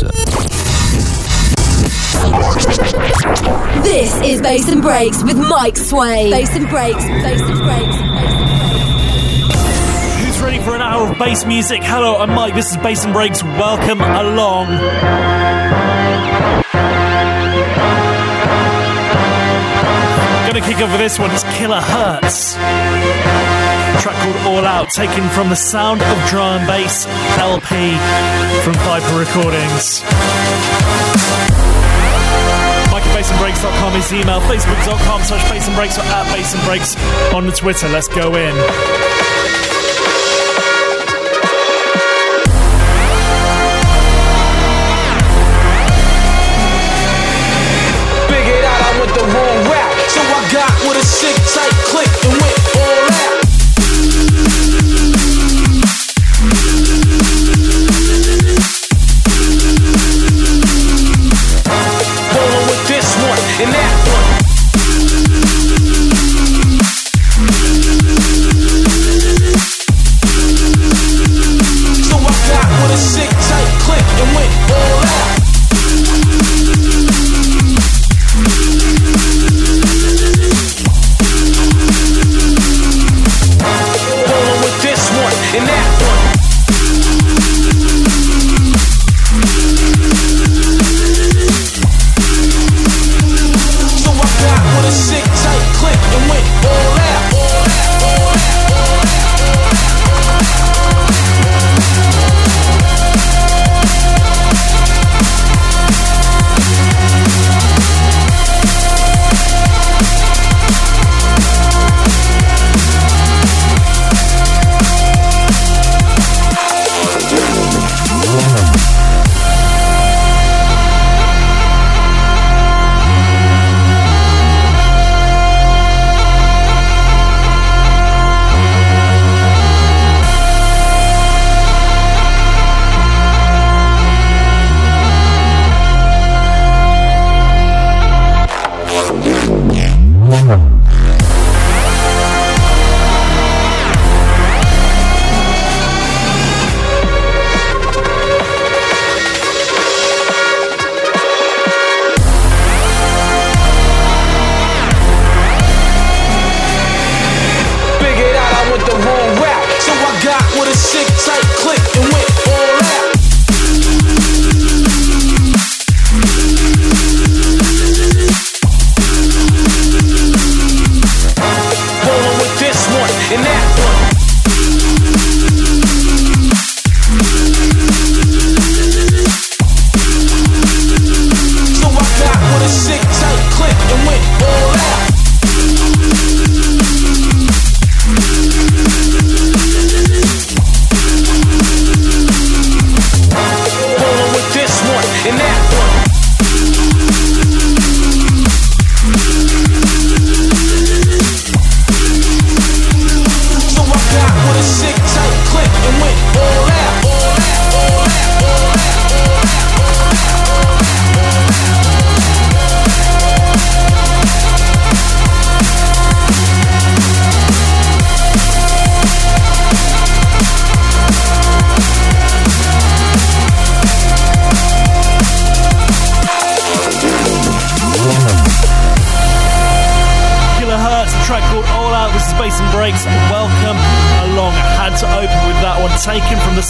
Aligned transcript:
Jason. 0.00 0.08
This 3.82 4.14
is 4.22 4.40
Bass 4.40 4.68
and 4.68 4.82
Breaks 4.82 5.22
with 5.22 5.36
Mike 5.36 5.76
Sway. 5.76 6.30
Bass 6.30 6.54
and 6.56 6.68
Breaks, 6.68 7.04
Bass 7.04 7.40
and 7.40 7.58
Breaks, 7.58 7.96
Bass 7.96 8.32
and 8.32 8.48
Breaks. 9.42 10.24
Who's 10.24 10.40
ready 10.40 10.58
for 10.60 10.74
an 10.74 10.82
hour 10.82 11.10
of 11.10 11.18
bass 11.18 11.44
music? 11.44 11.82
Hello, 11.82 12.16
I'm 12.16 12.30
Mike. 12.30 12.54
This 12.54 12.70
is 12.70 12.76
Bass 12.78 13.04
and 13.04 13.12
Breaks. 13.12 13.42
Welcome 13.42 14.00
along. 14.00 14.68
Gonna 20.46 20.60
kick 20.60 20.78
off 20.82 20.90
with 20.90 21.00
this 21.00 21.18
one. 21.18 21.30
It's 21.30 21.44
Killer 21.44 21.80
Hertz. 21.80 22.56
Track 24.00 24.16
called 24.22 24.36
All 24.46 24.64
Out, 24.64 24.88
taken 24.88 25.28
from 25.28 25.50
the 25.50 25.54
Sound 25.54 26.00
of 26.00 26.28
Drum 26.28 26.60
and 26.60 26.66
Bass 26.66 27.06
LP 27.36 27.68
from 28.64 28.72
Viper 28.88 29.18
Recordings. 29.18 30.02
Mike 32.90 33.04
at 33.04 33.14
bassandbreaks.com 33.14 33.96
is 33.96 34.08
the 34.08 34.20
email. 34.20 34.40
Facebook.com 34.40 35.22
slash 35.22 35.44
bassandbreaks 35.50 35.98
or 35.98 36.02
at 36.02 36.26
bassandbreaks 36.34 37.34
on 37.34 37.46
the 37.46 37.52
Twitter. 37.52 37.88
Let's 37.88 38.08
go 38.08 38.36
in. 38.36 39.49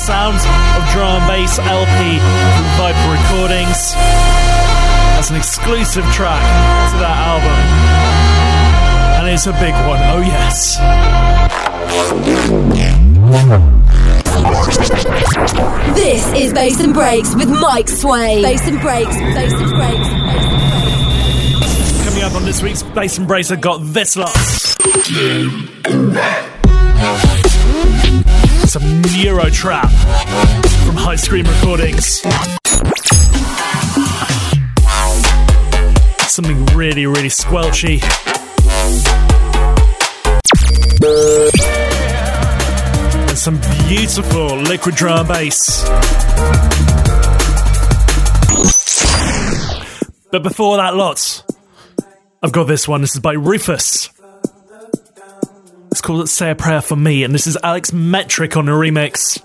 Sounds 0.01 0.43
of 0.45 0.83
Drum 0.93 1.21
and 1.21 1.29
Bass 1.29 1.59
LP 1.59 2.19
from 2.19 2.67
Viper 2.81 3.11
Recordings. 3.13 3.93
That's 5.15 5.29
an 5.31 5.37
exclusive 5.37 6.05
track 6.07 6.41
to 6.91 6.99
that 6.99 7.19
album. 7.29 7.61
And 9.21 9.29
it's 9.29 9.47
a 9.47 9.53
big 9.53 9.75
one, 9.87 10.01
oh 10.11 10.21
yes. 10.21 10.79
This 15.95 16.27
is 16.33 16.53
Bass 16.55 16.81
and 16.81 16.95
Breaks 16.95 17.35
with 17.35 17.51
Mike 17.51 17.89
Sway. 17.89 18.41
Bass 18.43 18.67
and 18.67 18.81
Breaks, 18.81 19.17
Bass 19.17 19.53
and 19.53 19.71
Breaks, 19.71 20.09
Bass 20.09 20.43
and 20.43 20.61
Breaks. 21.93 22.09
Coming 22.09 22.25
up 22.25 22.35
on 22.35 22.45
this 22.45 22.63
week's 22.63 22.83
Bass 22.83 23.19
and 23.19 23.29
Breaks, 23.29 23.51
I 23.51 23.57
got 23.57 23.81
this 23.83 24.17
lot. 24.17 24.35
Some 28.67 29.03
Neuro 29.03 29.51
Trap 29.51 29.91
from 30.87 30.97
High 30.97 31.17
Scream 31.17 31.47
Recordings. 31.47 32.21
Something 36.29 36.65
really, 36.77 37.07
really 37.07 37.29
squelchy. 37.29 38.01
And 43.29 43.39
some 43.39 43.61
beautiful 43.89 44.57
liquid 44.57 44.95
drum 44.95 45.27
bass. 45.27 45.85
But 50.31 50.43
before 50.45 50.77
that 50.77 50.95
lot, 50.95 51.43
I've 52.43 52.53
got 52.53 52.65
this 52.65 52.87
one. 52.87 53.01
This 53.01 53.15
is 53.15 53.21
by 53.21 53.33
Rufus. 53.33 54.11
It's 56.01 56.07
called 56.07 56.31
Say 56.31 56.51
a 56.51 56.55
Prayer 56.55 56.81
for 56.81 56.97
Me, 56.97 57.25
and 57.25 57.35
this 57.35 57.47
is 57.47 57.59
Alex 57.63 57.93
Metric 57.93 58.57
on 58.57 58.71
a 58.71 58.73
remix. 58.73 59.39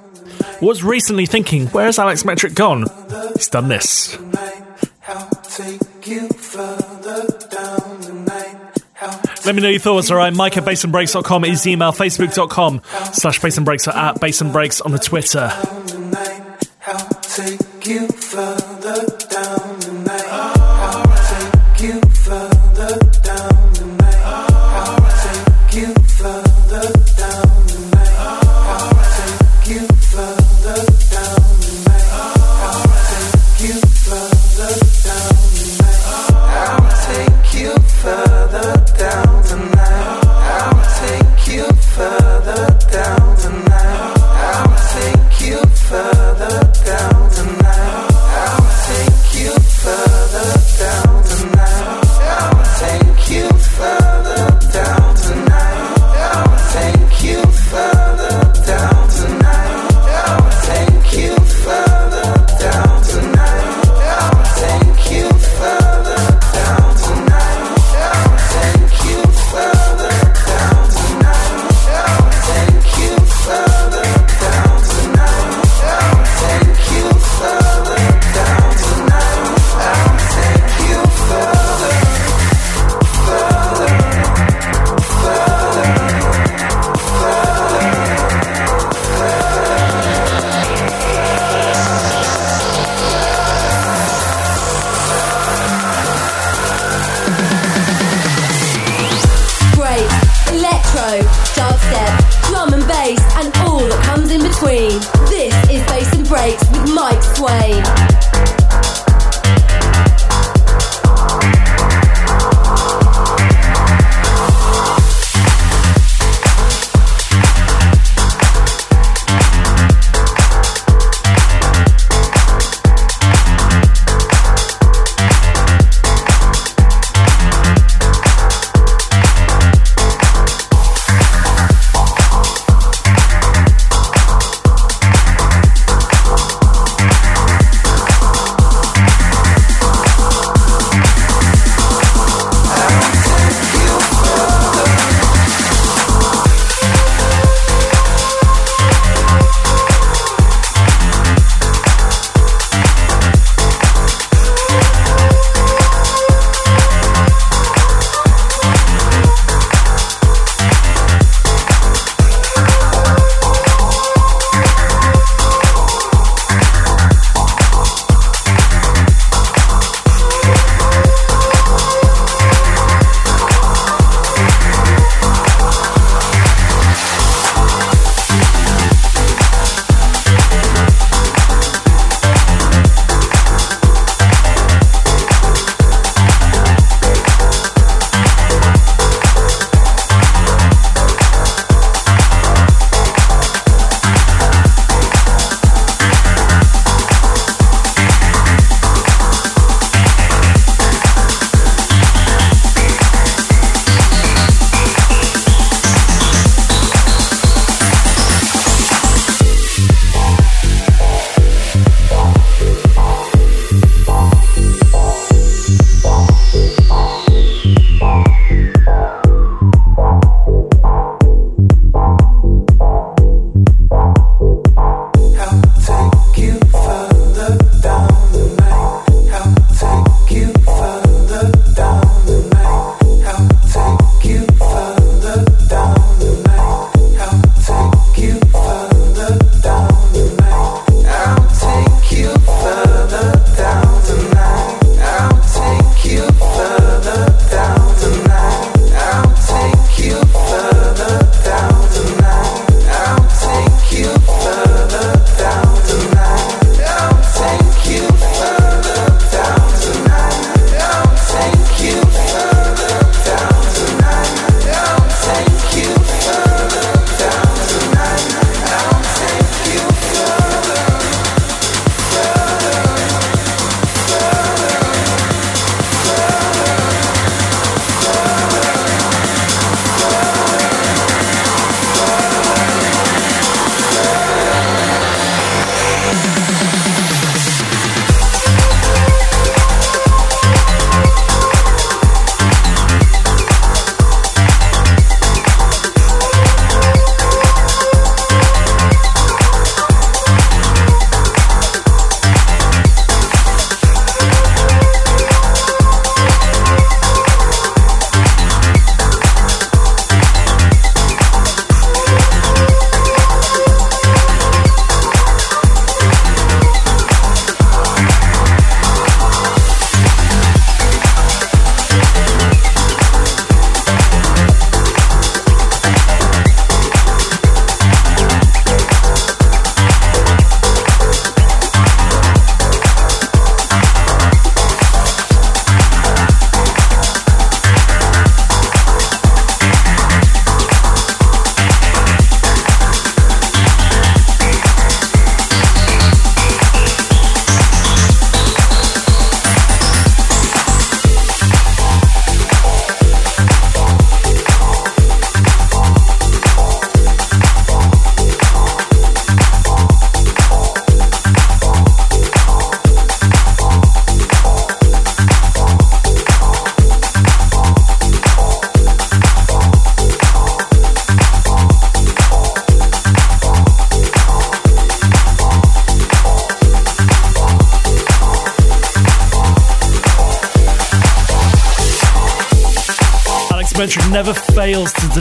was 0.62 0.86
recently 0.86 1.25
thinking, 1.25 1.68
where 1.68 1.88
has 1.88 2.00
Alex 2.00 2.24
Metric 2.24 2.54
gone? 2.54 2.86
He's 3.36 3.50
done 3.50 3.68
this. 3.68 4.18
Let 9.46 9.54
me 9.54 9.62
know 9.63 9.68
your 9.68 9.81
thoughts, 9.81 10.10
alright? 10.10 10.34
Mike 10.34 10.56
at 10.56 10.63
bassandbreaks.com 10.63 11.44
is 11.44 11.63
the 11.63 11.72
email, 11.74 11.92
facebook.com 11.92 12.81
slash 13.12 13.42
bassandbreaks 13.42 13.90
or 13.90 13.98
at 13.98 14.16
bassandbreaks 14.22 14.81
on 14.86 14.94
the 14.94 15.00
Twitter. 15.00 15.52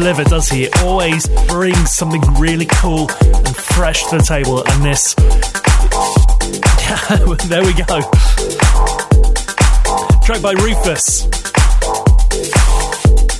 deliver, 0.05 0.25
does 0.25 0.51
he? 0.51 0.69
Always 0.83 1.27
brings 1.49 1.93
something 1.93 2.21
really 2.35 2.67
cool 2.67 3.11
and 3.23 3.57
fresh 3.57 4.05
to 4.11 4.19
the 4.19 4.23
table, 4.23 4.63
and 4.69 4.85
this. 4.85 5.15
there 7.49 7.63
we 7.63 7.73
go. 7.73 8.03
Track 10.21 10.43
by 10.43 10.53
Rufus. 10.63 11.25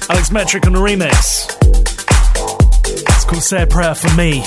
Alex 0.09 0.31
Metric 0.31 0.67
on 0.67 0.73
the 0.73 0.79
remix. 0.79 1.51
It's 3.11 3.25
called 3.27 3.43
Say 3.43 3.65
a 3.65 3.67
Prayer 3.67 3.95
for 3.95 4.09
Me. 4.17 4.43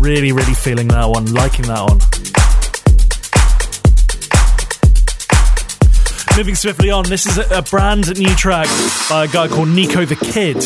Really, 0.00 0.32
really 0.32 0.54
feeling 0.54 0.88
that 0.88 1.08
one, 1.08 1.32
liking 1.32 1.66
that 1.66 1.80
one. 1.80 2.00
moving 6.42 6.54
swiftly 6.56 6.90
on, 6.90 7.04
this 7.04 7.24
is 7.24 7.38
a 7.38 7.62
brand 7.62 8.18
new 8.18 8.34
track 8.34 8.66
by 9.08 9.26
a 9.26 9.28
guy 9.28 9.46
called 9.46 9.68
Nico 9.68 10.04
the 10.04 10.16
Kid. 10.16 10.56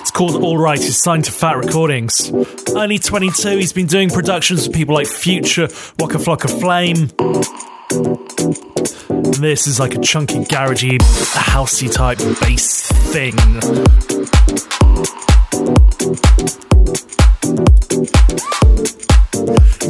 It's 0.00 0.10
called 0.10 0.42
All 0.42 0.58
Right, 0.58 0.80
he's 0.80 1.00
signed 1.00 1.26
to 1.26 1.30
Fat 1.30 1.56
Recordings. 1.58 2.32
Only 2.74 2.98
22, 2.98 3.50
he's 3.50 3.72
been 3.72 3.86
doing 3.86 4.10
productions 4.10 4.66
with 4.66 4.76
people 4.76 4.96
like 4.96 5.06
Future, 5.06 5.68
Waka 6.00 6.18
Flocka 6.18 6.50
Flame. 6.50 7.12
This 9.38 9.68
is 9.68 9.78
like 9.78 9.94
a 9.94 10.00
chunky, 10.00 10.40
garagey, 10.40 10.98
housey 11.34 11.92
type 11.92 12.18
bass 12.40 12.90
thing. 13.12 13.36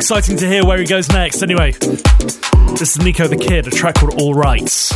exciting 0.04 0.36
to 0.36 0.46
hear 0.46 0.62
where 0.66 0.76
he 0.76 0.84
goes 0.84 1.08
next. 1.08 1.42
Anyway, 1.42 1.72
this 1.72 2.94
is 2.94 2.98
Nico 2.98 3.26
the 3.26 3.38
Kid, 3.38 3.66
a 3.66 3.70
track 3.70 3.94
called 3.94 4.20
All 4.20 4.34
Rights. 4.34 4.92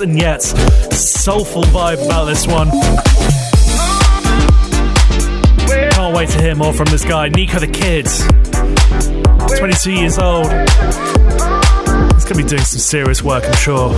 and 0.00 0.18
yet 0.18 0.42
soulful 0.42 1.62
vibe 1.64 2.04
about 2.04 2.24
this 2.24 2.46
one. 2.46 2.70
Can't 5.92 6.16
wait 6.16 6.28
to 6.30 6.40
hear 6.40 6.54
more 6.54 6.72
from 6.72 6.86
this 6.86 7.04
guy, 7.04 7.28
Nico 7.28 7.58
the 7.58 7.66
Kid. 7.66 8.06
22 9.58 9.92
years 9.92 10.18
old. 10.18 10.46
He's 12.14 12.24
going 12.24 12.36
to 12.36 12.42
be 12.42 12.44
doing 12.44 12.62
some 12.62 12.80
serious 12.80 13.22
work, 13.22 13.44
I'm 13.44 13.54
sure. 13.54 13.90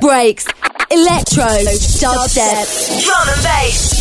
Breaks, 0.00 0.46
electro, 0.90 1.44
dubstep, 1.98 3.04
drum 3.04 3.28
and 3.28 3.42
bass 3.42 3.98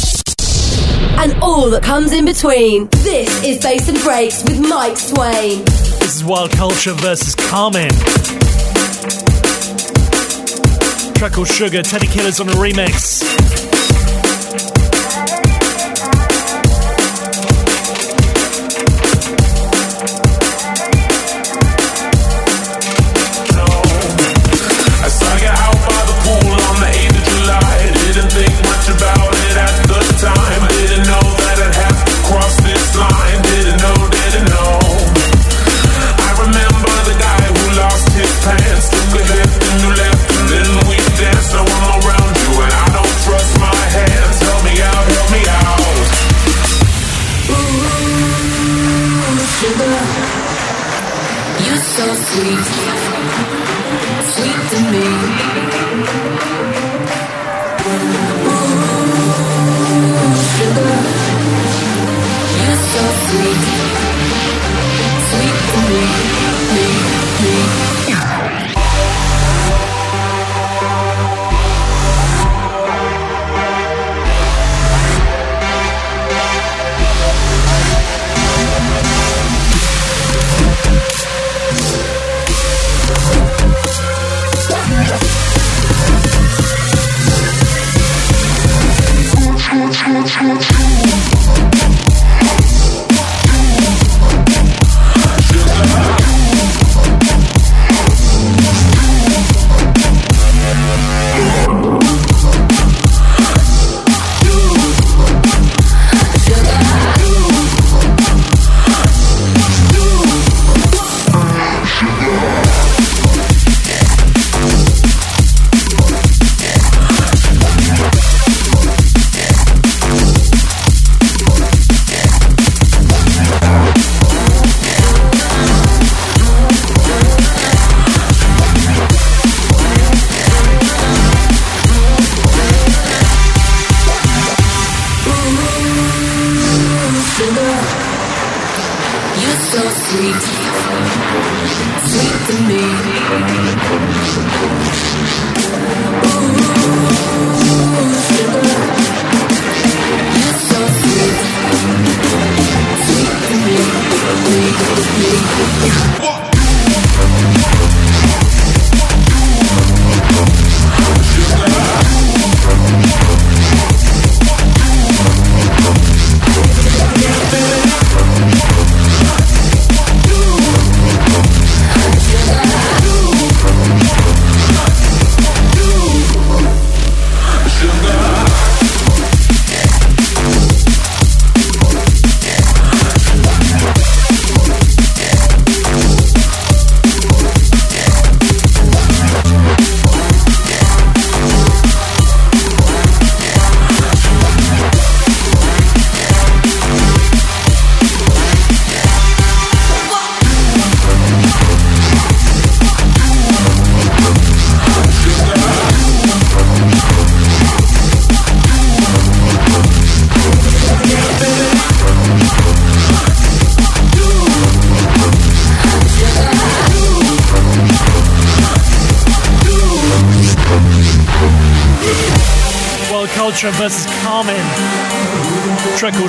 and 1.20 1.34
all 1.42 1.70
that 1.72 1.82
comes 1.82 2.14
in 2.14 2.26
between. 2.26 2.88
This 2.92 3.44
is 3.44 3.62
Bass 3.64 3.90
and 3.90 4.00
Breaks 4.02 4.44
with 4.44 4.60
Mike 4.70 4.98
Swain. 4.98 5.87
This 6.08 6.16
is 6.16 6.24
Wild 6.24 6.52
Culture 6.52 6.94
versus 6.94 7.36
Carmen. 7.36 7.90
Track 11.16 11.34
Sugar, 11.46 11.84
Teddy 11.84 12.08
Killerz 12.08 12.40
on 12.40 12.48
a 12.48 12.54
remix. 12.54 13.67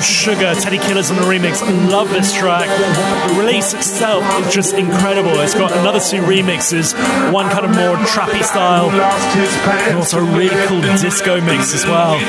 Sugar, 0.09 0.53
Teddy 0.55 0.77
Killerz 0.79 1.11
on 1.11 1.17
the 1.17 1.23
remix. 1.23 1.61
Love 1.89 2.09
this 2.09 2.33
track. 2.33 2.67
The 3.29 3.39
release 3.39 3.73
itself 3.73 4.23
is 4.45 4.53
just 4.53 4.73
incredible. 4.73 5.39
It's 5.39 5.53
got 5.53 5.71
another 5.71 5.99
two 5.99 6.21
remixes, 6.21 6.93
one 7.31 7.49
kind 7.49 7.65
of 7.65 7.71
more 7.71 7.95
trappy 8.07 8.43
style, 8.43 8.89
and 8.89 9.97
also 9.97 10.19
a 10.19 10.37
really 10.37 10.55
cool 10.67 10.81
disco 10.81 11.39
mix 11.41 11.73
as 11.73 11.85
well. 11.85 12.19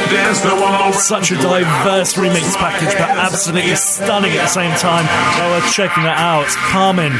Such 0.92 1.32
a 1.32 1.36
diverse 1.36 2.14
remix 2.14 2.54
package, 2.56 2.92
but 2.92 3.10
absolutely 3.10 3.74
stunning 3.76 4.32
at 4.32 4.42
the 4.42 4.46
same 4.48 4.76
time. 4.76 5.06
Well 5.38 5.60
worth 5.60 5.72
checking 5.72 6.04
that 6.04 6.18
out. 6.18 6.46
Carmen. 6.70 7.12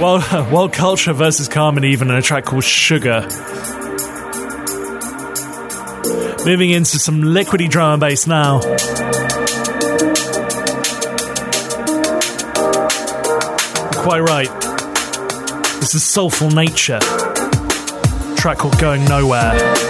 Well, 0.00 0.50
World 0.52 0.72
Culture 0.72 1.12
versus 1.12 1.48
Carmen, 1.48 1.84
even 1.84 2.08
in 2.10 2.16
a 2.16 2.22
track 2.22 2.44
called 2.44 2.64
Sugar. 2.64 3.26
Moving 6.44 6.70
into 6.70 6.98
some 6.98 7.20
liquidy 7.22 7.68
drum 7.68 7.92
and 7.92 8.00
bass 8.00 8.26
now. 8.26 8.60
Quite 14.02 14.20
right. 14.20 14.48
This 15.80 15.94
is 15.94 16.02
Soulful 16.02 16.50
Nature. 16.50 16.98
track 18.36 18.58
called 18.58 18.78
Going 18.78 19.04
Nowhere. 19.04 19.89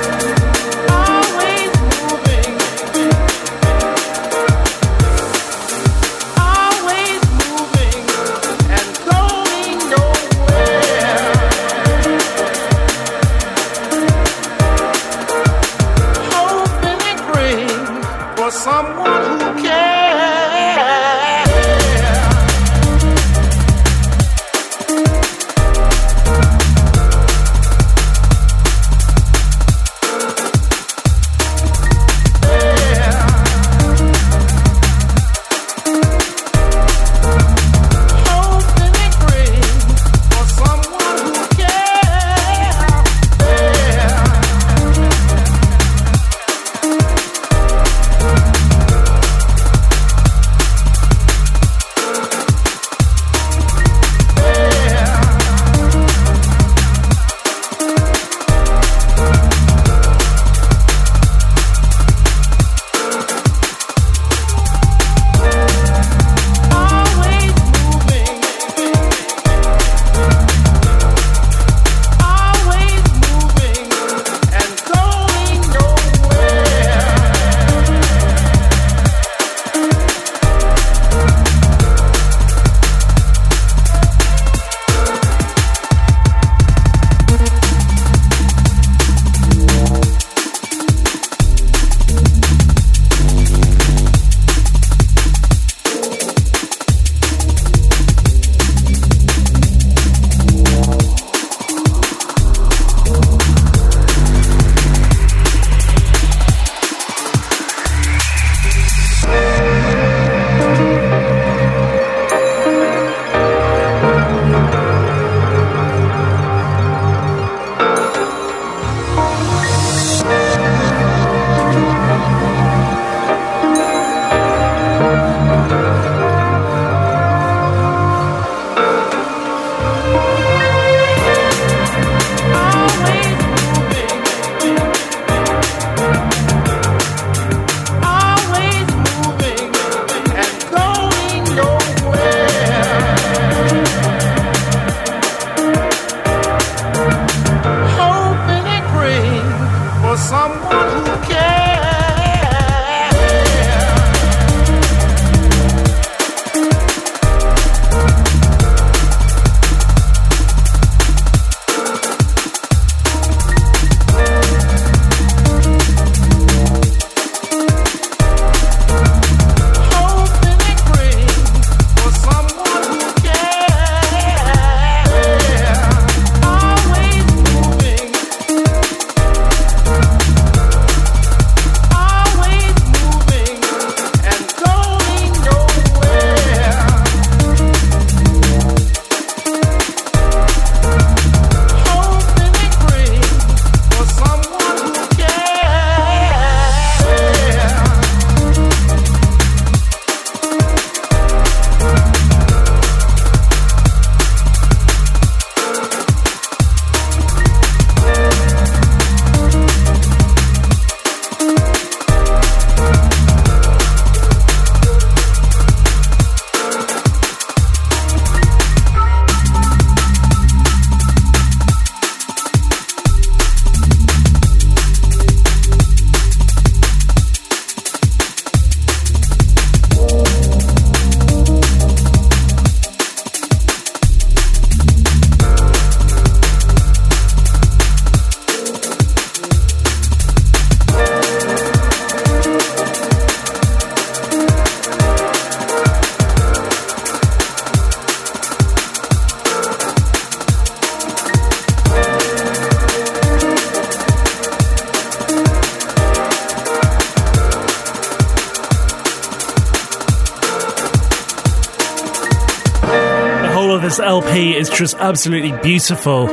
Is 264.40 264.70
just 264.70 264.96
absolutely 264.96 265.52
beautiful. 265.60 266.24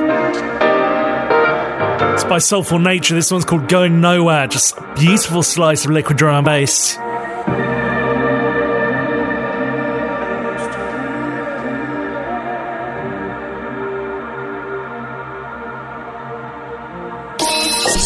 It's 2.14 2.24
by 2.24 2.38
Soulful 2.38 2.80
Nature. 2.80 3.16
This 3.16 3.30
one's 3.32 3.44
called 3.44 3.68
Going 3.68 4.00
Nowhere. 4.00 4.48
Just 4.48 4.80
beautiful 4.96 5.44
slice 5.44 5.84
of 5.84 5.92
liquid 5.92 6.18
drum 6.18 6.36
and 6.36 6.46
bass. 6.46 6.94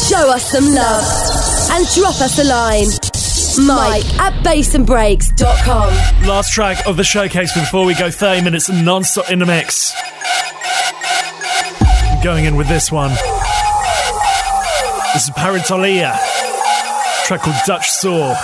Show 0.09 0.33
us 0.33 0.51
some 0.51 0.65
love 0.73 1.03
and 1.73 1.85
drop 1.93 2.19
us 2.21 2.39
a 2.39 2.43
line. 2.43 3.00
Mike 3.59 4.05
at 4.19 4.33
bassandbreaks.com. 4.43 6.27
Last 6.27 6.53
track 6.53 6.85
of 6.87 6.97
the 6.97 7.03
showcase 7.03 7.53
before 7.53 7.85
we 7.85 7.93
go 7.95 8.09
30 8.09 8.43
minutes 8.43 8.69
non 8.69 9.03
stop 9.03 9.29
in 9.29 9.39
the 9.39 9.45
mix. 9.45 9.93
Going 12.23 12.45
in 12.45 12.55
with 12.55 12.67
this 12.67 12.91
one. 12.91 13.11
This 15.13 15.25
is 15.25 15.29
Parentalia. 15.31 16.17
Track 17.25 17.41
called 17.41 17.55
Dutch 17.65 17.89
Saw. 17.89 18.35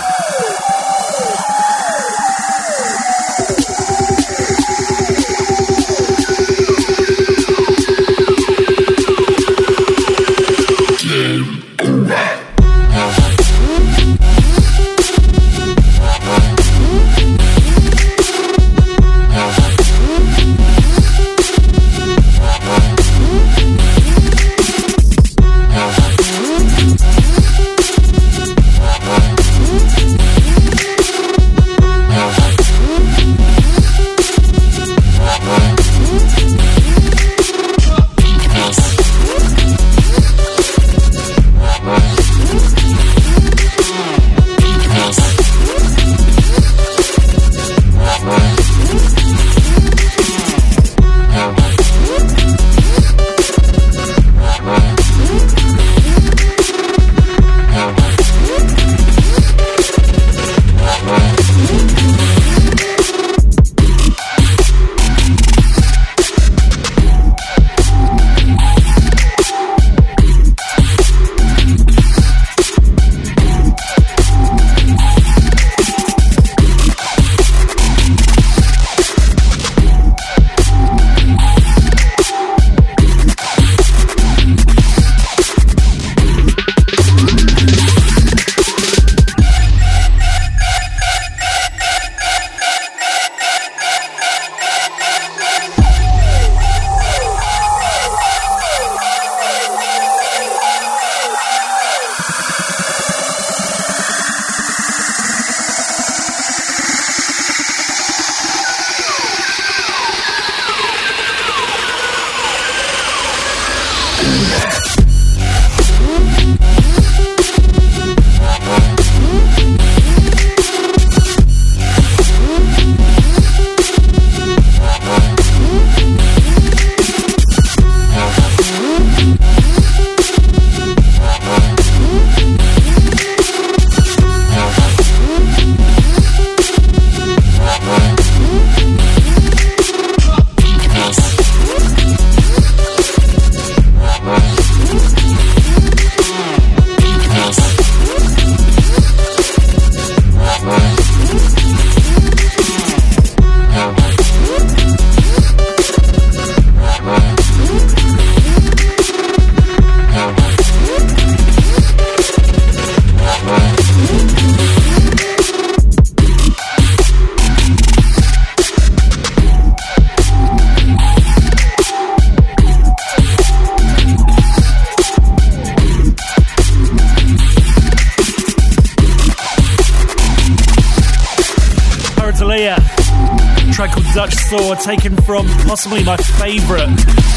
Taken 184.48 185.14
from 185.22 185.46
possibly 185.66 186.02
my 186.02 186.16
favourite 186.16 186.88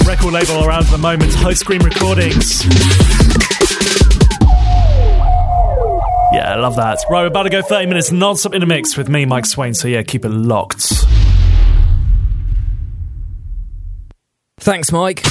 record 0.05 0.31
label 0.31 0.63
around 0.63 0.85
the 0.85 0.97
moment, 0.97 1.33
Host 1.33 1.59
Screen 1.59 1.83
Recordings. 1.83 2.63
Yeah, 6.33 6.53
I 6.53 6.55
love 6.55 6.77
that. 6.77 6.99
Right, 7.09 7.23
we're 7.23 7.27
about 7.27 7.43
to 7.43 7.49
go 7.49 7.61
30 7.61 7.87
minutes 7.87 8.13
non-stop 8.13 8.53
in 8.53 8.63
a 8.63 8.65
mix 8.65 8.95
with 8.95 9.09
me, 9.09 9.25
Mike 9.25 9.45
Swain, 9.45 9.73
so 9.73 9.89
yeah, 9.89 10.03
keep 10.03 10.23
it 10.23 10.29
locked. 10.29 11.05
Thanks, 14.59 14.93
Mike. 14.93 15.21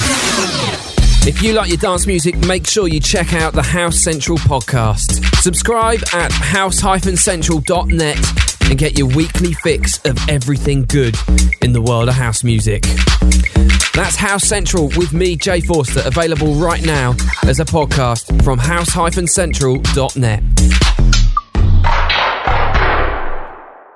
If 1.23 1.43
you 1.43 1.55
like 1.55 1.71
your 1.71 1.79
dance 1.79 2.07
music, 2.07 2.37
make 2.47 2.67
sure 2.67 2.89
you 2.89 3.01
check 3.01 3.33
out 3.33 3.55
the 3.55 3.63
House 3.63 3.99
Central 3.99 4.37
podcast. 4.39 5.25
Subscribe 5.37 6.01
at 6.13 6.31
house-central.net 6.31 8.40
and 8.71 8.79
get 8.79 8.97
your 8.97 9.09
weekly 9.09 9.53
fix 9.53 9.99
of 10.05 10.17
everything 10.29 10.85
good 10.85 11.17
in 11.61 11.73
the 11.73 11.83
world 11.83 12.09
of 12.09 12.15
house 12.15 12.45
music. 12.45 12.83
That's 13.95 14.17
House 14.17 14.47
Central 14.47 14.89
with 14.97 15.13
me, 15.13 15.37
Jay 15.37 15.61
Forster, 15.61 16.03
available 16.07 16.55
right 16.55 16.85
now 16.85 17.15
as 17.43 17.61
a 17.61 17.65
podcast 17.65 18.43
from 18.45 18.59
house-central.net. 18.59 21.00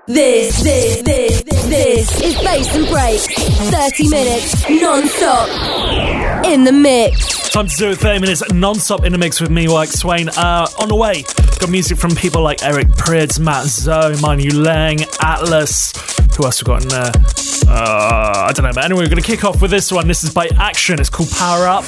This, 0.07 0.63
this, 0.63 1.01
this, 1.01 1.43
this 1.43 2.21
is 2.21 2.35
Bass 2.43 2.77
and 2.77 2.87
Breaks. 2.89 3.27
30 3.71 4.11
minutes 4.11 4.69
non-stop 4.69 6.45
in 6.45 6.65
the 6.65 6.73
mix. 6.73 7.49
Time 7.51 7.67
to 7.67 7.75
do 7.75 7.91
it 7.91 7.97
30 7.97 8.21
minutes 8.21 8.53
non-stop 8.53 9.07
in 9.07 9.13
the 9.13 9.19
mix 9.19 9.41
with 9.41 9.51
me, 9.51 9.67
Mike 9.67 9.89
Swain. 9.89 10.29
Uh, 10.29 10.67
on 10.79 10.89
the 10.89 10.95
way, 10.95 11.23
got 11.59 11.71
music 11.71 11.97
from 11.97 12.11
people 12.15 12.43
like 12.43 12.63
Eric 12.63 12.89
Prydz, 12.89 13.41
Matt 13.41 13.65
Zo, 13.65 14.15
Manu 14.21 14.51
Lang, 14.51 14.99
Atlas. 15.23 15.95
Who 16.37 16.45
else 16.45 16.63
we 16.63 16.67
got 16.67 16.83
in 16.83 16.89
there? 16.89 17.13
Uh, 17.67 18.47
I 18.47 18.53
don't 18.55 18.67
know, 18.67 18.73
but 18.75 18.85
anyway, 18.85 19.05
we're 19.05 19.09
going 19.09 19.23
to 19.23 19.27
kick 19.27 19.43
off 19.43 19.63
with 19.63 19.71
this 19.71 19.91
one. 19.91 20.07
This 20.07 20.23
is 20.23 20.35
by 20.35 20.49
Action. 20.59 21.01
It's 21.01 21.09
called 21.09 21.31
Power 21.31 21.67
Up 21.67 21.85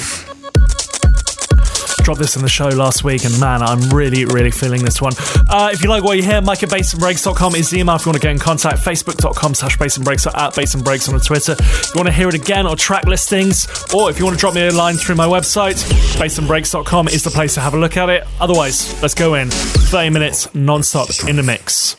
dropped 2.07 2.21
this 2.21 2.37
in 2.37 2.41
the 2.41 2.47
show 2.47 2.69
last 2.69 3.03
week, 3.03 3.25
and 3.25 3.37
man, 3.37 3.61
I'm 3.61 3.89
really, 3.89 4.23
really 4.23 4.49
feeling 4.49 4.81
this 4.81 5.01
one. 5.01 5.11
Uh, 5.49 5.71
if 5.73 5.83
you 5.83 5.89
like 5.89 6.03
what 6.03 6.15
you 6.15 6.23
hear, 6.23 6.39
Mike 6.39 6.63
is 6.63 6.69
the 6.69 7.75
email 7.77 7.95
if 7.97 8.05
you 8.05 8.09
want 8.09 8.15
to 8.15 8.19
get 8.19 8.31
in 8.31 8.39
contact. 8.39 8.77
Facebook.com 8.77 9.53
slash 9.53 9.77
bassandbreaks 9.77 10.25
or 10.25 10.29
at 10.39 10.53
bassandbreaks 10.53 11.13
on 11.13 11.19
Twitter. 11.19 11.51
If 11.59 11.93
you 11.93 11.99
want 11.99 12.07
to 12.07 12.13
hear 12.13 12.29
it 12.29 12.35
again 12.35 12.65
or 12.65 12.77
track 12.77 13.05
listings, 13.07 13.67
or 13.93 14.09
if 14.09 14.19
you 14.19 14.23
want 14.23 14.37
to 14.37 14.39
drop 14.39 14.55
me 14.55 14.65
a 14.65 14.71
line 14.71 14.95
through 14.95 15.15
my 15.15 15.27
website, 15.27 15.83
bassandbreaks.com 16.15 17.09
is 17.09 17.25
the 17.25 17.29
place 17.29 17.55
to 17.55 17.59
have 17.59 17.73
a 17.73 17.77
look 17.77 17.97
at 17.97 18.07
it. 18.07 18.23
Otherwise, 18.39 19.01
let's 19.01 19.13
go 19.13 19.33
in. 19.33 19.49
30 19.49 20.09
minutes 20.11 20.55
non-stop 20.55 21.09
in 21.27 21.35
the 21.35 21.43
mix. 21.43 21.97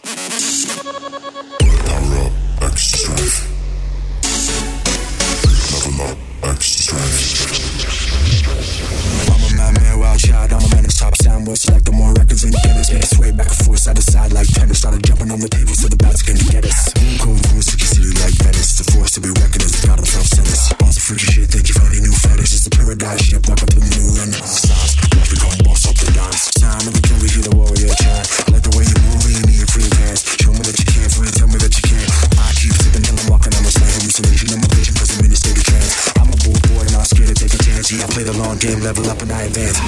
Boy, 11.58 11.70
select 11.70 11.84
the 11.86 11.92
more 11.92 12.12
records 12.14 12.44
in 12.44 12.52
Guinness. 12.62 12.90
Yeah, 12.90 13.02
sway 13.02 13.30
back 13.32 13.48
and 13.48 13.58
forth, 13.66 13.80
side 13.80 13.96
to 13.96 14.02
side 14.02 14.32
like 14.32 14.46
tennis. 14.46 14.78
Started 14.78 15.02
jumping 15.02 15.30
on 15.30 15.40
the 15.40 15.48
table 15.48 15.74
so 15.74 15.88
the 15.88 15.96
bats 15.96 16.22
can 16.22 16.38
get 16.50 16.64
us. 16.64 16.94
Cold 17.18 17.42
rules, 17.50 17.66
we 17.74 17.82
city 17.82 18.14
like 18.22 18.34
Venice. 18.38 18.78
The 18.78 18.84
force 18.92 19.12
to 19.18 19.20
be 19.20 19.30
reckoned 19.34 19.66
as 19.66 19.74
God 19.82 19.98
himself 19.98 20.26
sent 20.26 20.48
us. 20.48 20.70
On 20.82 20.92
some 20.92 21.02
freaky 21.02 21.26
shit, 21.26 21.50
think 21.50 21.66
you 21.68 21.74
found 21.74 21.90
a 21.94 22.00
new 22.00 22.14
fetish. 22.14 22.54
It's 22.54 22.66
a 22.66 22.70
paradise 22.70 23.22
ship, 23.26 23.42
to 23.42 23.66
the 23.66 23.82
new 23.82 24.06
renaissance. 24.14 24.94
Watch 25.18 25.30
me 25.34 25.36
come 25.42 25.58
boss 25.66 25.82
up 25.88 25.96
the 25.98 26.08
dance. 26.14 26.50
Time 26.54 26.84
of 26.86 26.94
the 26.94 27.02
we 27.18 27.26
hear 27.26 27.42
the 27.42 27.54
warrior 27.58 27.90
chant. 27.98 28.24
Like 28.54 28.62
the 28.62 28.72
way 28.78 28.84
you 28.86 28.98
move, 29.10 29.26
you 29.26 29.42
need 29.50 29.66
free 29.66 29.90
hands. 29.98 30.22
Show 30.38 30.54
me 30.54 30.62
that 30.62 30.76
you 30.78 30.86
can, 30.86 31.08
free, 31.10 31.32
tell 31.34 31.50
me 31.50 31.58
that 31.58 31.74
you 31.74 31.84
can. 31.84 32.06
I 32.38 32.54
keep 32.54 32.74
sipping 32.78 33.02
till 33.02 33.18
I'm 33.18 33.26
walking, 33.26 33.52
I'm 33.56 33.66
a 33.66 33.72
slang 33.72 33.92
hallucination. 33.98 34.54
I'm 34.54 34.62
a 34.62 34.68
patient, 34.70 34.94
cause 34.94 35.10
I'm 35.18 35.26
in 35.26 35.34
a 35.34 35.38
state 35.38 35.58
of 35.58 35.66
trance. 35.66 35.92
I'm 36.14 36.30
a 36.30 36.36
bold 36.38 36.62
boy, 36.70 36.84
not 36.94 37.10
scared 37.10 37.34
to 37.34 37.36
take 37.36 37.54
a 37.54 37.60
chance. 37.66 37.90
Yeah, 37.90 38.06
I 38.06 38.08
play 38.14 38.22
the 38.22 38.36
long 38.38 38.62
game, 38.62 38.78
level 38.78 39.10
up 39.10 39.18
and 39.22 39.32
I 39.32 39.50
advance. 39.50 39.82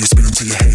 and 0.00 0.04
you 0.04 0.06
spit 0.06 0.24
into 0.24 0.44
your 0.46 0.56
head. 0.56 0.69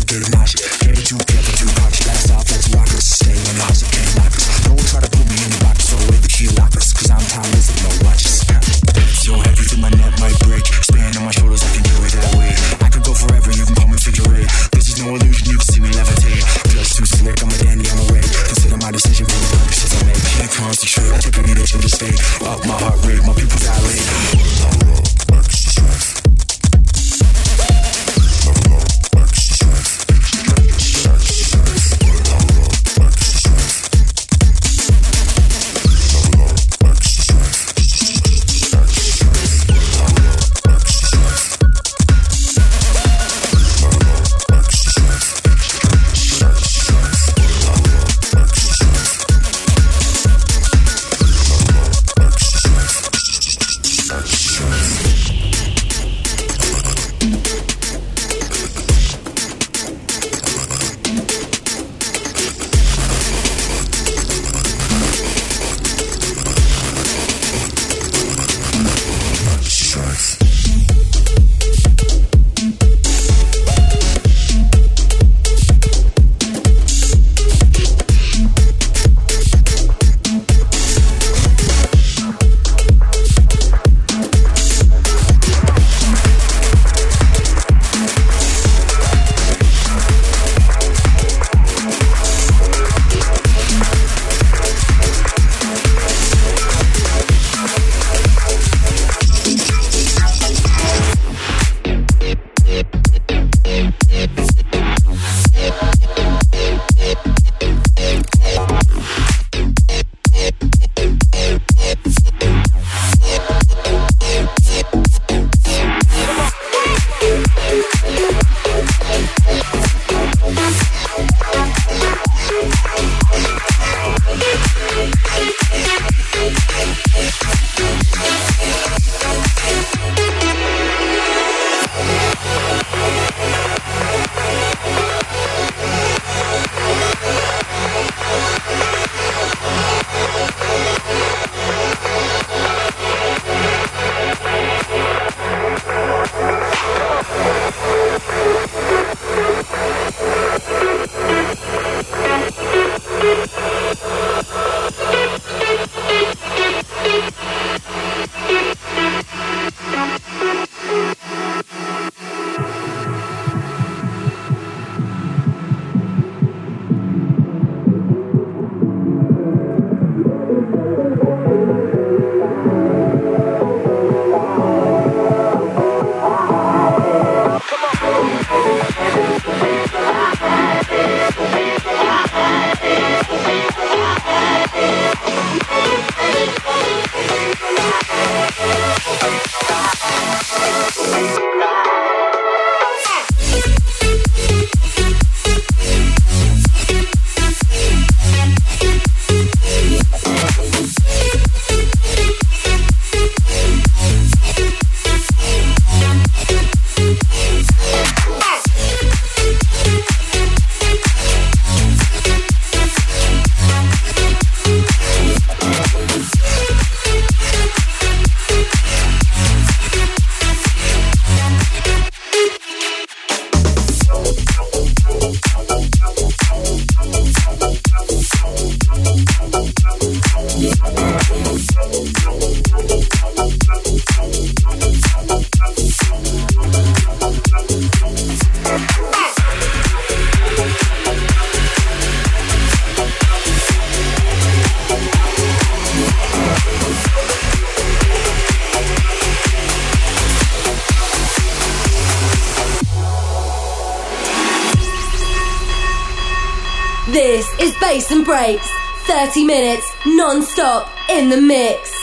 Bass 257.85 258.09
and 258.09 258.25
Breaks. 258.25 258.67
30 259.05 259.45
minutes 259.45 259.85
non-stop 260.07 260.91
in 261.07 261.29
the 261.29 261.39
mix. 261.39 261.95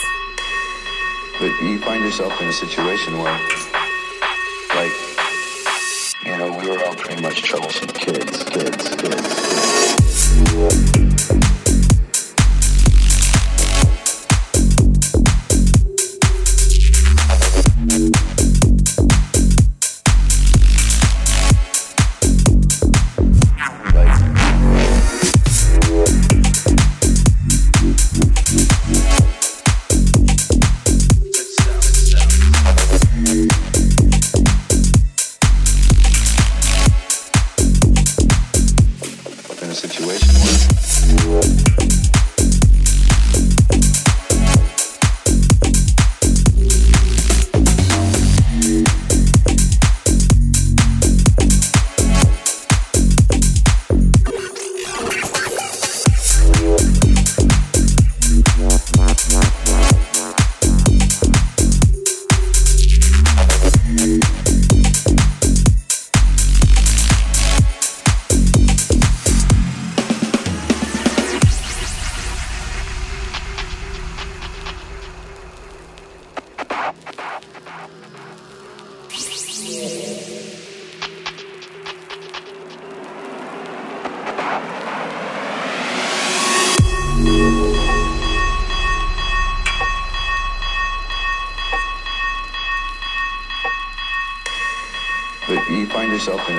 But 1.41 1.51
you 1.61 1.80
find 1.80 2.05
yourself 2.05 2.41
in 2.41 2.47
a 2.47 2.53
situation 2.53 3.18
where, 3.18 3.33
like, 4.76 4.93
you 6.24 6.39
know, 6.39 6.57
we 6.57 6.68
were 6.70 6.85
all 6.87 6.95
pretty 6.95 7.20
much 7.20 7.43
troublesome 7.43 7.89
kids, 7.89 8.45
kids, 8.45 8.95
kids. 8.95 10.53
kids. 10.53 10.91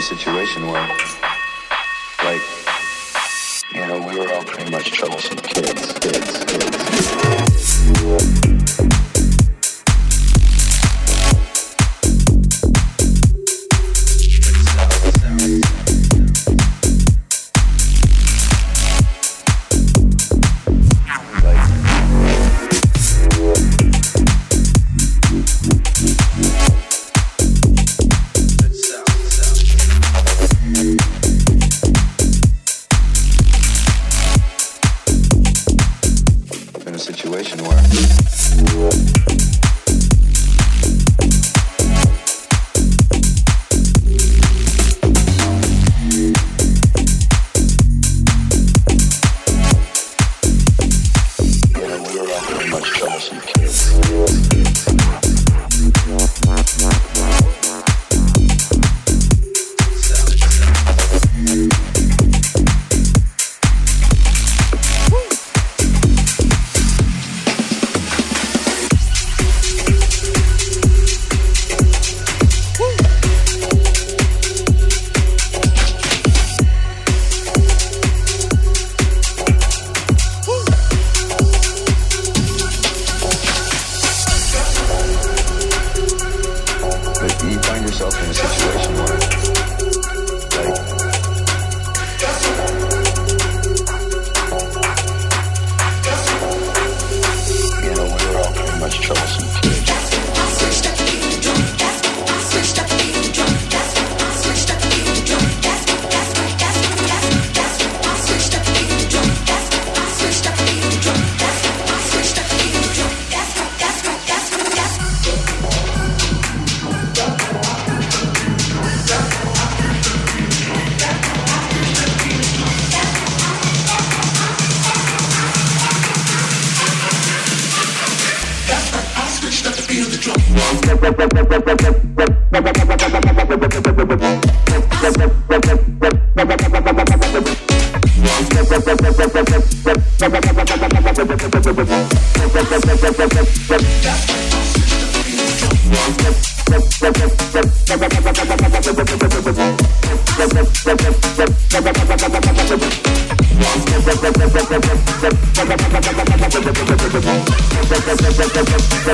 Situation 0.04 0.68
where, 0.68 0.88
like, 2.24 2.42
you 3.74 3.80
know, 3.88 4.06
we 4.08 4.20
were 4.20 4.34
all 4.34 4.44
pretty 4.44 4.70
much 4.70 4.92
troublesome 4.92 5.38
kids, 5.38 5.94
kids, 5.94 6.44
kids. 6.46 6.84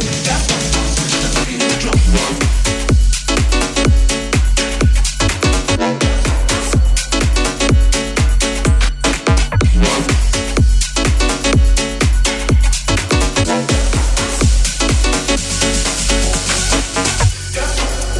Yeah. 0.01 0.78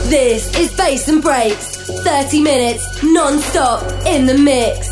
This 0.09 0.57
is 0.57 0.75
Bass 0.75 1.07
and 1.07 1.21
Breaks, 1.21 1.77
30 2.03 2.41
minutes 2.41 3.03
non-stop 3.03 3.83
in 4.07 4.25
the 4.25 4.37
mix. 4.37 4.88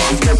Thank 0.00 0.30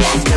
you. 0.00 0.30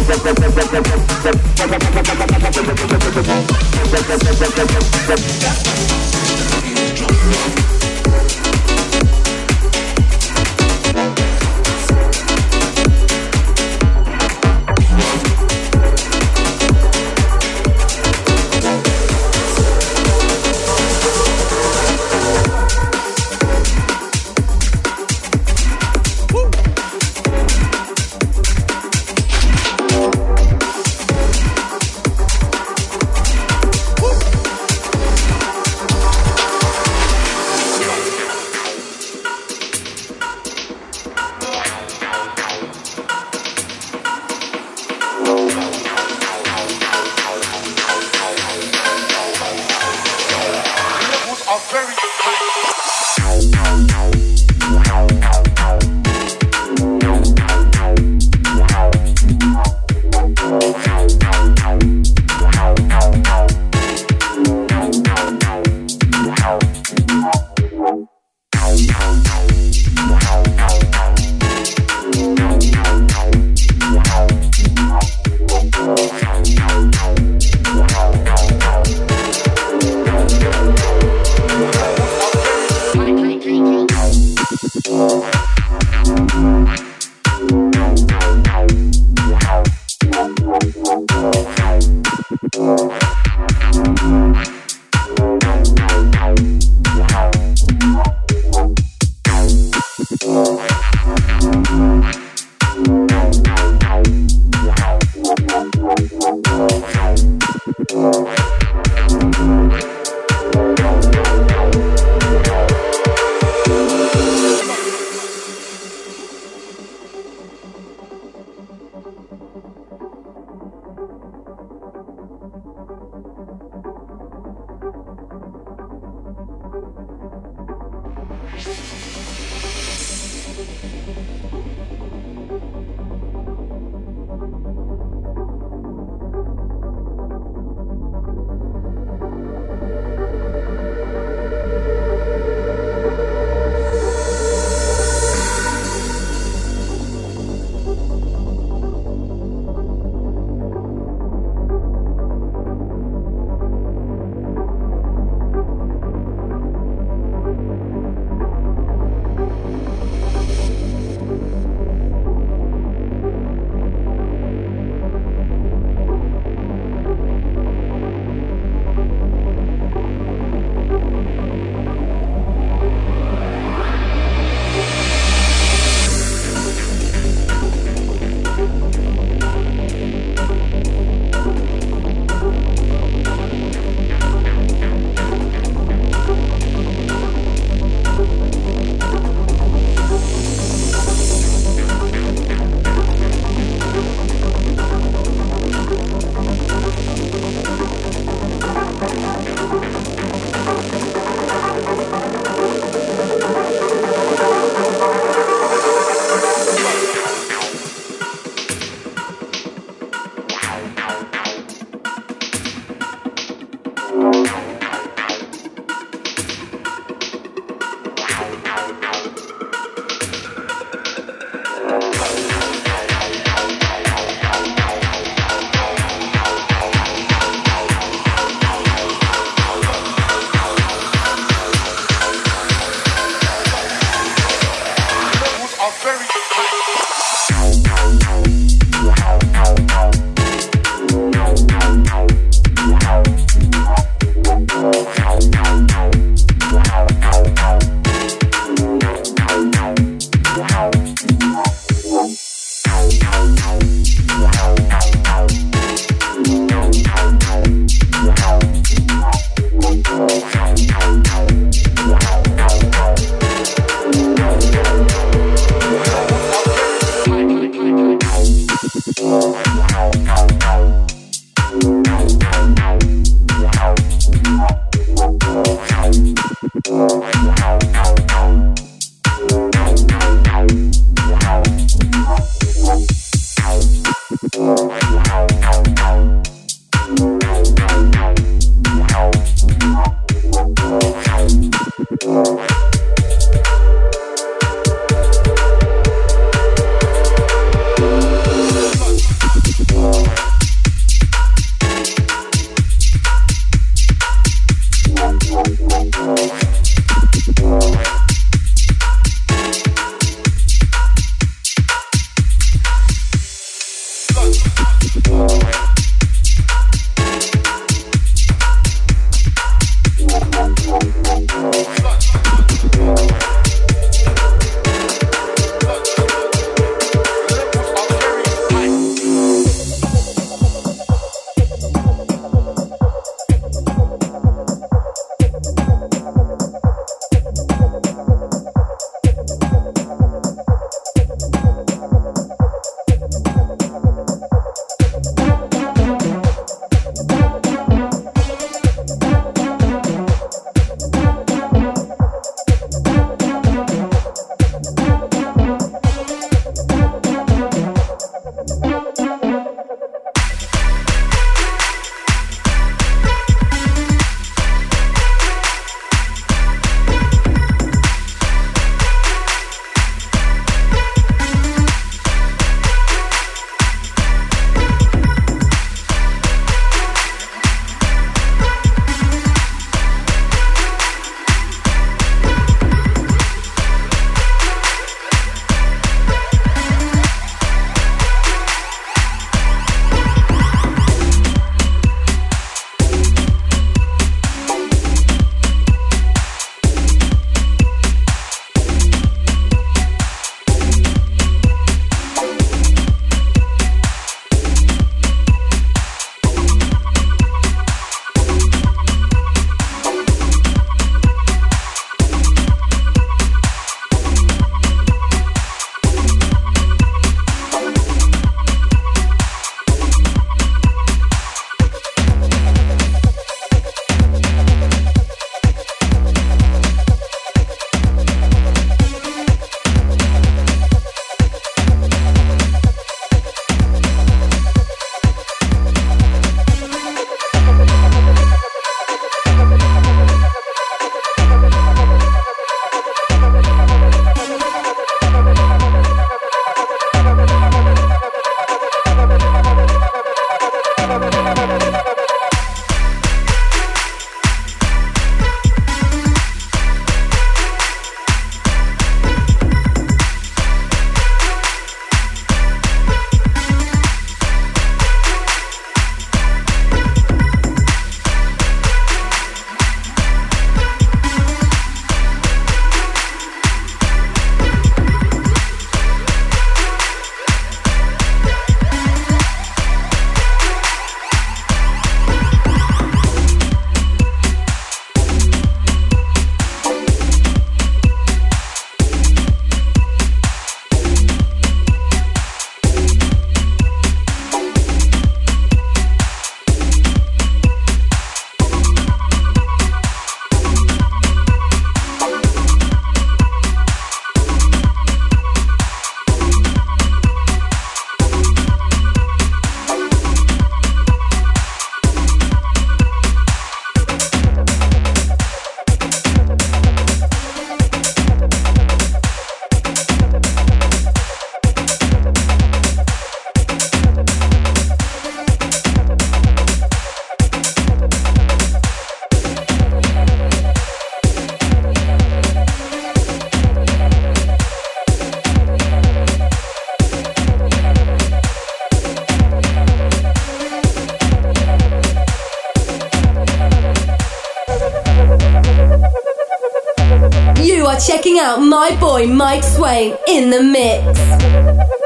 Boy 549.28 549.34
Mike 549.34 549.63
Swain 549.63 550.15
in 550.28 550.49
the 550.49 550.63
mix. 550.63 552.02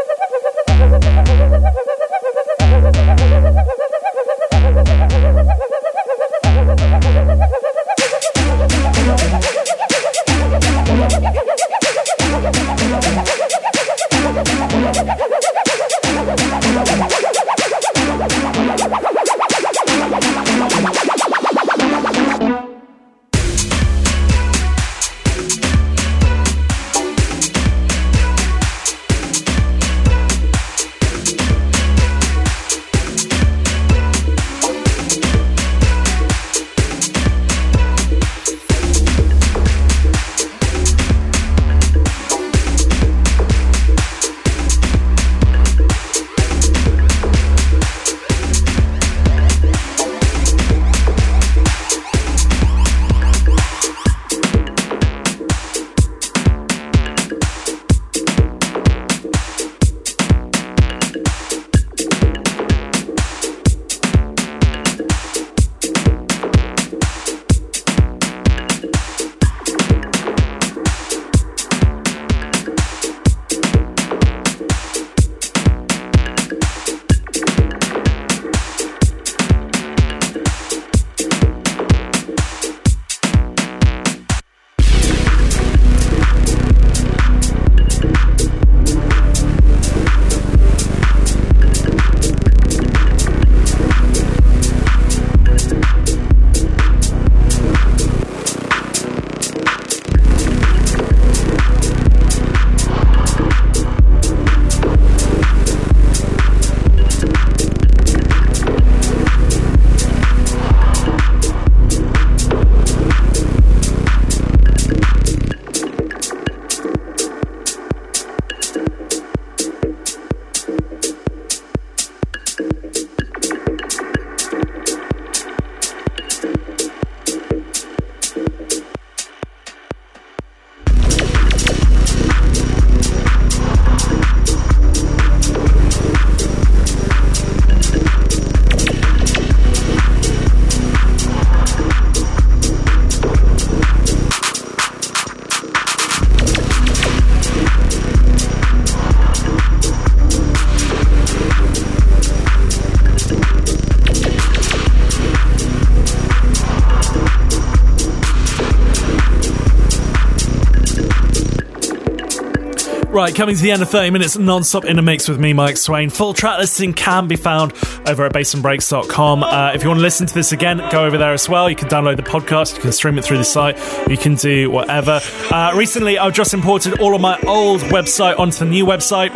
Coming 163.37 163.55
to 163.55 163.61
the 163.61 163.69
end 163.69 163.83
of 163.83 163.89
30 163.91 164.09
minutes 164.09 164.35
non-stop 164.35 164.83
in 164.83 164.97
a 164.97 165.01
mix 165.03 165.29
with 165.29 165.39
me, 165.39 165.53
Mike 165.53 165.77
Swain. 165.77 166.09
Full 166.09 166.33
track 166.33 166.57
listing 166.57 166.91
can 166.91 167.27
be 167.27 167.35
found 167.35 167.71
over 168.07 168.25
at 168.25 168.33
bassandbreaks.com. 168.33 169.43
Uh, 169.43 169.73
if 169.75 169.83
you 169.83 169.89
want 169.89 169.99
to 169.99 170.01
listen 170.01 170.25
to 170.25 170.33
this 170.33 170.53
again, 170.53 170.81
go 170.89 171.05
over 171.05 171.19
there 171.19 171.33
as 171.33 171.47
well. 171.47 171.69
You 171.69 171.75
can 171.75 171.87
download 171.87 172.15
the 172.15 172.23
podcast, 172.23 172.75
you 172.75 172.81
can 172.81 172.91
stream 172.91 173.15
it 173.19 173.23
through 173.23 173.37
the 173.37 173.43
site, 173.43 173.77
you 174.09 174.17
can 174.17 174.33
do 174.33 174.71
whatever. 174.71 175.21
Uh, 175.51 175.71
recently, 175.75 176.17
I've 176.17 176.33
just 176.33 176.55
imported 176.55 176.99
all 176.99 177.13
of 177.13 177.21
my 177.21 177.39
old 177.41 177.81
website 177.81 178.39
onto 178.39 178.57
the 178.57 178.65
new 178.65 178.87
website, 178.87 179.35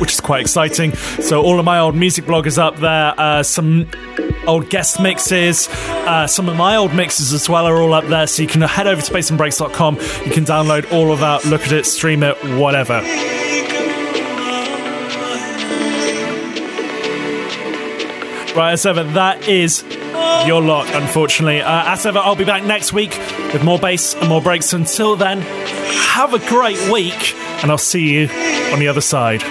which 0.00 0.14
is 0.14 0.20
quite 0.20 0.40
exciting. 0.40 0.94
So 0.94 1.42
all 1.42 1.58
of 1.58 1.66
my 1.66 1.78
old 1.78 1.94
music 1.94 2.24
blog 2.24 2.46
is 2.46 2.56
up 2.56 2.76
there. 2.76 3.12
Uh, 3.20 3.42
some 3.42 3.86
old 4.46 4.70
guest 4.70 4.98
mixes, 4.98 5.68
uh, 5.68 6.26
some 6.26 6.48
of 6.48 6.56
my 6.56 6.76
old 6.76 6.94
mixes 6.94 7.34
as 7.34 7.50
well 7.50 7.66
are 7.66 7.82
all 7.82 7.92
up 7.92 8.06
there. 8.06 8.26
So 8.26 8.40
you 8.40 8.48
can 8.48 8.62
head 8.62 8.86
over 8.86 9.02
to 9.02 9.12
bassandbreaks.com. 9.12 9.96
You 9.96 10.32
can 10.32 10.46
download 10.46 10.90
all 10.90 11.12
of 11.12 11.20
that, 11.20 11.44
look 11.44 11.60
at 11.60 11.72
it, 11.72 11.84
stream 11.84 12.22
it, 12.22 12.34
whatever. 12.58 13.02
Right, 18.54 18.72
as 18.72 18.84
ever, 18.84 19.02
that 19.02 19.48
is 19.48 19.82
your 20.46 20.60
lot, 20.60 20.94
unfortunately. 20.94 21.62
Uh, 21.62 21.92
as 21.92 22.04
ever, 22.04 22.18
I'll 22.18 22.36
be 22.36 22.44
back 22.44 22.64
next 22.64 22.92
week 22.92 23.16
with 23.52 23.64
more 23.64 23.78
bass 23.78 24.14
and 24.14 24.28
more 24.28 24.42
breaks. 24.42 24.74
Until 24.74 25.16
then, 25.16 25.40
have 25.40 26.34
a 26.34 26.38
great 26.50 26.78
week, 26.90 27.34
and 27.62 27.70
I'll 27.70 27.78
see 27.78 28.12
you 28.12 28.28
on 28.72 28.78
the 28.78 28.88
other 28.88 29.00
side. 29.00 29.42